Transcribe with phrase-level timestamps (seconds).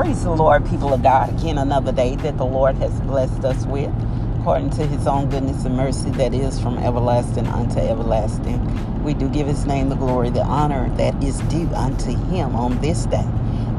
[0.00, 1.28] Praise the Lord, people of God.
[1.28, 3.92] Again, another day that the Lord has blessed us with,
[4.40, 9.04] according to his own goodness and mercy that is from everlasting unto everlasting.
[9.04, 12.80] We do give his name the glory, the honor that is due unto him on
[12.80, 13.28] this day,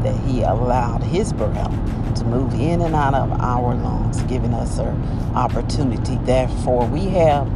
[0.04, 1.72] that he allowed his breath
[2.18, 6.18] to move in and out of our lungs, giving us an opportunity.
[6.18, 7.48] Therefore, we have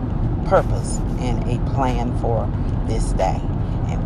[0.48, 2.52] purpose and a plan for
[2.88, 3.40] this day.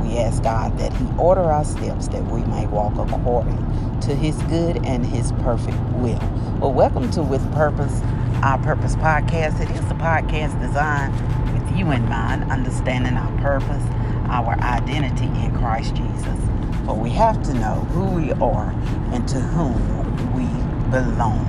[0.10, 3.58] We ask God that He order our steps that we may walk according
[4.02, 6.20] to His good and His perfect will.
[6.60, 8.02] Well, welcome to With Purpose,
[8.42, 9.62] Our Purpose podcast.
[9.62, 11.14] It is a podcast designed
[11.54, 13.84] with you in mind, understanding our purpose,
[14.32, 16.40] our identity in Christ Jesus.
[16.88, 18.72] For we have to know who we are
[19.14, 19.76] and to whom
[20.34, 20.46] we
[20.90, 21.46] belong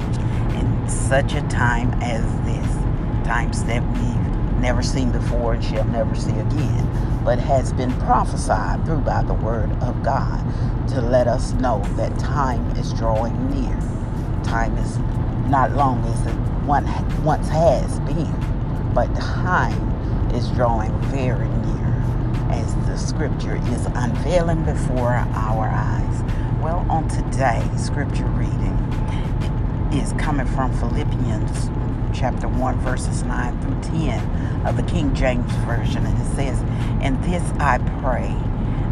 [0.61, 4.20] in such a time as this, times that we've
[4.61, 9.35] never seen before and shall never see again but has been prophesied through by the
[9.35, 10.41] word of God
[10.89, 13.79] to let us know that time is drawing near.
[14.43, 14.99] Time is
[15.49, 16.35] not long as it
[16.67, 16.85] one
[17.25, 18.35] once has been,
[18.95, 21.81] but time is drawing very near
[22.51, 26.23] as the scripture is unveiling before our eyes.
[26.63, 28.50] Well, on today's scripture reading
[29.93, 31.69] is coming from Philippians
[32.17, 36.07] chapter 1, verses 9 through 10 of the King James Version.
[36.07, 36.61] And it says,
[37.03, 38.37] And this I pray,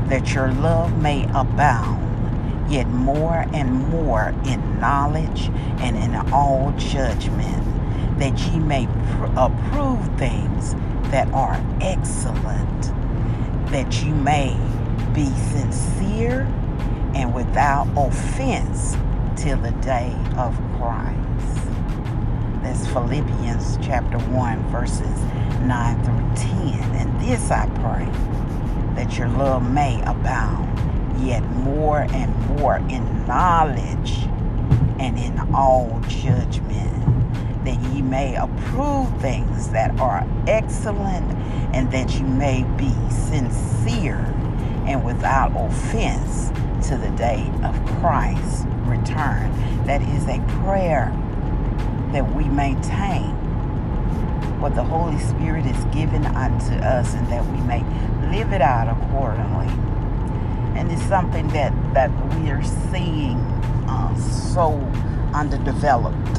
[0.08, 7.64] that your love may abound, yet more and more in knowledge and in all judgment,
[8.18, 10.74] that ye may pr- approve things
[11.10, 12.82] that are excellent,
[13.70, 14.56] that ye may
[15.14, 16.42] be sincere
[17.14, 18.96] and without offense
[19.38, 21.68] till the day of Christ.
[22.60, 25.16] That's Philippians chapter 1, verses
[25.62, 26.96] 9 through 10.
[26.96, 28.04] And this I pray,
[28.96, 30.66] that your love may abound
[31.24, 34.24] yet more and more in knowledge
[34.98, 41.32] and in all judgment, that ye may approve things that are excellent,
[41.72, 44.34] and that you may be sincere
[44.88, 46.48] and without offense
[46.88, 49.52] to the day of Christ's return.
[49.86, 51.12] That is a prayer
[52.12, 53.34] that we maintain
[54.60, 57.84] what the Holy Spirit is given unto us and that we may
[58.30, 59.68] live it out accordingly.
[60.78, 63.36] And it's something that, that we are seeing
[63.88, 64.72] uh, so
[65.34, 66.38] underdeveloped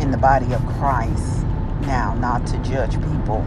[0.00, 1.44] in the body of Christ
[1.82, 3.44] now, not to judge people.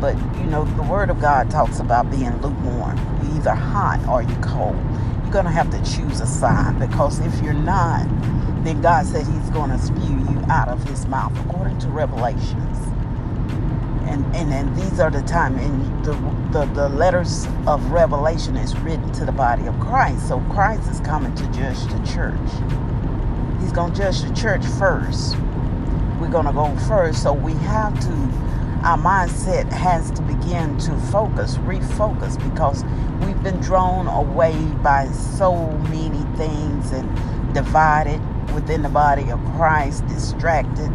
[0.00, 2.96] But, you know, the Word of God talks about being lukewarm.
[3.22, 4.76] You're either hot or you're cold.
[5.32, 8.04] Going to have to choose a side because if you're not,
[8.64, 12.78] then God said He's going to spew you out of His mouth, according to Revelations.
[14.08, 16.12] And and, and these are the time, and the,
[16.52, 20.26] the the letters of Revelation is written to the body of Christ.
[20.28, 22.50] So Christ is coming to judge the church.
[23.60, 25.36] He's going to judge the church first.
[26.20, 28.49] We're going to go first, so we have to
[28.82, 32.82] our mindset has to begin to focus, refocus, because
[33.24, 38.20] we've been drawn away by so many things and divided
[38.54, 40.90] within the body of Christ, distracted,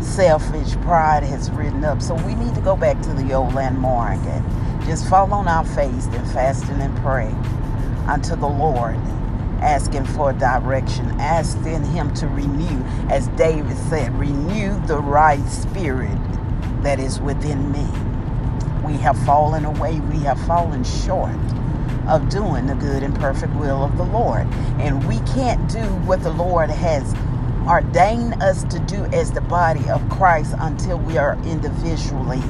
[0.00, 2.02] selfish, pride has risen up.
[2.02, 5.64] So we need to go back to the old landmark and just fall on our
[5.64, 7.34] face and fasting and pray
[8.06, 8.96] unto the Lord,
[9.60, 16.18] asking for direction, asking Him to renew, as David said, renew the right spirit
[16.84, 17.86] that is within me.
[18.86, 21.34] We have fallen away, we have fallen short
[22.08, 24.46] of doing the good and perfect will of the Lord.
[24.78, 27.14] And we can't do what the Lord has
[27.66, 32.42] ordained us to do as the body of Christ until we are individually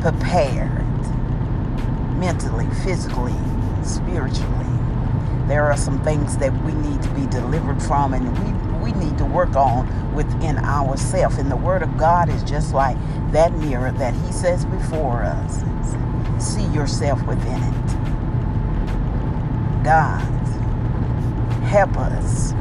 [0.00, 0.84] prepared
[2.18, 3.34] mentally, physically,
[3.82, 4.66] spiritually.
[5.46, 9.18] There are some things that we need to be delivered from and we, we need
[9.18, 11.38] to work on within ourselves.
[11.38, 12.96] And the Word of God is just like
[13.32, 15.62] that mirror that He says before us.
[16.42, 17.74] See yourself within it.
[19.84, 20.22] God,
[21.64, 22.52] help us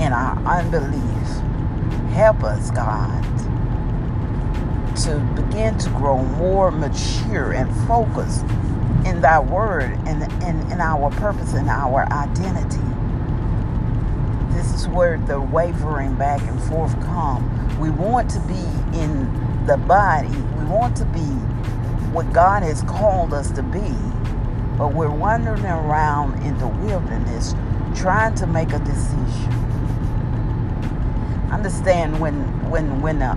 [0.00, 1.02] in our unbelief.
[2.12, 3.22] Help us, God,
[5.04, 8.42] to begin to grow more mature and focused
[9.04, 12.83] in thy word and in, in our purpose and our identity.
[14.88, 17.78] Where the wavering back and forth come.
[17.78, 20.28] We want to be in the body.
[20.28, 21.20] We want to be
[22.12, 23.94] what God has called us to be
[24.78, 27.54] but we're wandering around in the wilderness
[27.94, 29.52] trying to make a decision.
[31.50, 32.34] Understand when
[32.70, 33.34] when when uh,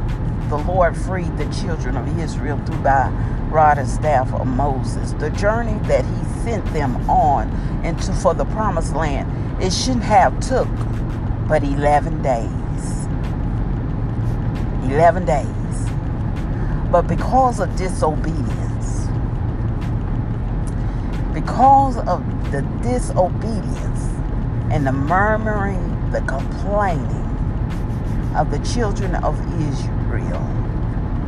[0.50, 3.10] the Lord freed the children of Israel through by
[3.50, 7.50] rod and staff of Moses, the journey that He sent them on
[7.86, 10.68] into for the promised land, it shouldn't have took
[11.48, 13.06] but 11 days.
[14.92, 15.48] 11 days.
[16.92, 19.08] But because of disobedience,
[21.34, 24.02] because of the disobedience
[24.72, 27.26] and the murmuring, the complaining
[28.36, 29.40] of the children of
[29.70, 30.42] Israel,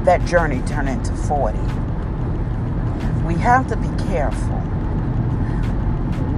[0.04, 1.58] that journey turned into 40.
[3.26, 4.58] We have to be careful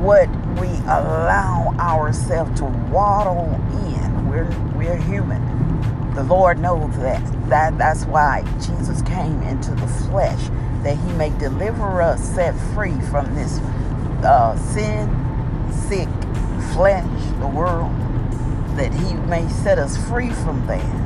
[0.02, 0.28] what
[0.60, 3.54] we allow ourselves to waddle
[3.88, 4.30] in.
[4.30, 5.42] We're we're human.
[6.16, 7.22] The Lord knows that.
[7.50, 10.50] That that's why Jesus came into the flesh,
[10.84, 13.60] that He may deliver us, set free from this
[14.24, 15.10] uh, sin,
[15.72, 16.10] sick
[16.74, 17.06] flesh,
[17.40, 17.92] the world,
[18.78, 21.01] that He may set us free from that.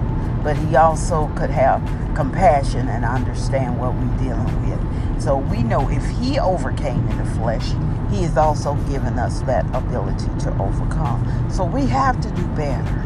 [0.46, 1.82] But He also could have
[2.16, 5.22] compassion and understand what we're dealing with.
[5.22, 7.70] So we know if He overcame in the flesh,
[8.12, 11.50] He has also given us that ability to overcome.
[11.50, 13.00] So we have to do better.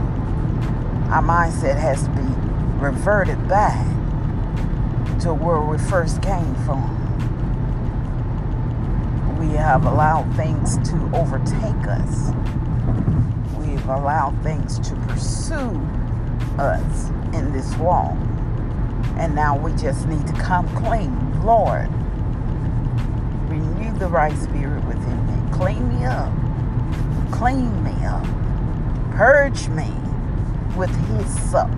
[1.10, 2.28] Our mindset has to be
[2.78, 3.86] reverted back
[5.22, 6.98] to where we first came from.
[9.40, 12.34] We have allowed things to overtake us.
[13.58, 15.80] We've allowed things to pursue
[16.58, 18.16] us in this walk.
[19.18, 21.44] And now we just need to come clean.
[21.44, 21.90] Lord,
[23.50, 25.52] renew the right spirit within me.
[25.52, 26.32] Clean me up.
[27.32, 28.24] Clean me up.
[29.16, 29.92] Purge me
[30.78, 31.70] with hyssop.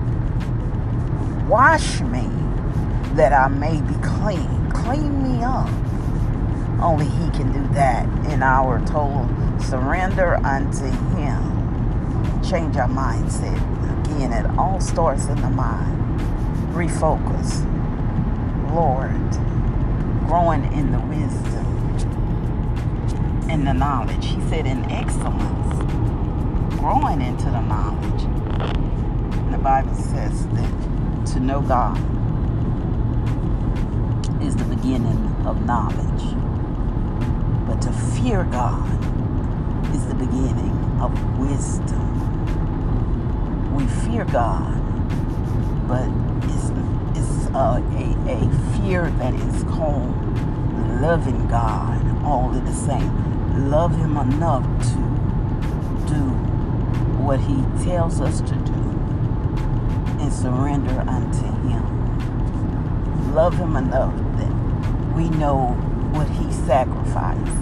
[1.47, 2.29] Wash me
[3.15, 4.71] that I may be clean.
[4.71, 5.69] Clean me up.
[6.81, 9.27] Only he can do that in our total
[9.59, 10.85] surrender unto
[11.15, 12.41] him.
[12.43, 13.80] Change our mindset.
[14.15, 16.01] Again, it all starts in the mind
[16.73, 17.65] refocus.
[18.73, 19.31] Lord,
[20.27, 21.65] growing in the wisdom
[23.49, 24.25] and the knowledge.
[24.25, 25.75] He said in excellence,
[26.79, 28.23] growing into the knowledge.
[28.23, 31.97] And the Bible says that to know God
[34.41, 36.23] is the beginning of knowledge.
[37.67, 38.87] But to fear God
[39.93, 42.10] is the beginning of wisdom.
[43.81, 44.77] We fear God,
[45.87, 46.07] but
[46.53, 46.69] it's,
[47.17, 50.13] it's uh, a, a fear that is called
[51.01, 53.71] loving God all at the same.
[53.71, 56.21] Love Him enough to do
[57.23, 58.81] what He tells us to do
[60.21, 63.33] and surrender unto Him.
[63.33, 65.69] Love Him enough that we know
[66.11, 67.57] what He sacrificed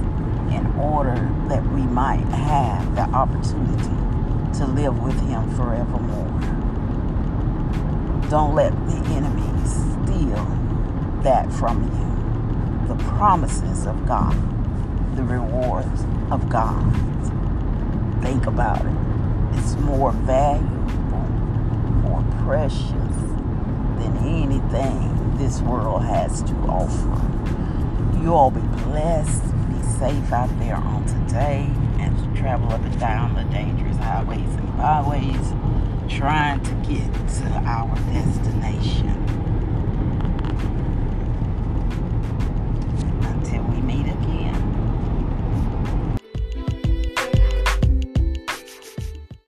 [0.52, 4.09] in order that we might have the opportunity
[4.56, 6.40] to live with Him forevermore.
[8.30, 10.46] Don't let the enemy steal
[11.24, 12.96] that from you.
[12.96, 14.36] The promises of God,
[15.16, 16.84] the rewards of God.
[18.22, 19.58] Think about it.
[19.58, 21.28] It's more valuable,
[22.02, 22.84] more precious
[24.00, 28.20] than anything this world has to offer.
[28.22, 29.44] You all be blessed.
[29.70, 31.70] Be safe out there on today
[32.00, 33.98] and travel up and down the dangerous
[34.80, 35.54] byways
[36.08, 39.39] trying to get to our destination.